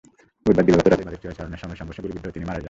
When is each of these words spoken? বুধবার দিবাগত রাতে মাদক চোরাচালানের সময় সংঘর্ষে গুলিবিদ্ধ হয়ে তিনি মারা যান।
বুধবার 0.45 0.65
দিবাগত 0.67 0.85
রাতে 0.87 1.05
মাদক 1.07 1.19
চোরাচালানের 1.23 1.61
সময় 1.63 1.77
সংঘর্ষে 1.79 2.03
গুলিবিদ্ধ 2.03 2.25
হয়ে 2.27 2.35
তিনি 2.35 2.45
মারা 2.47 2.57
যান। 2.57 2.59